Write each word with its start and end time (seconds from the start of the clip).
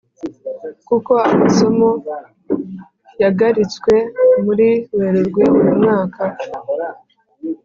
kuko 0.87 1.11
amasomo 1.29 1.89
yagaritswe 3.21 3.93
muri 4.45 4.67
Werurwe 4.97 5.43
uyu 5.57 5.71
mwaka 5.79 6.23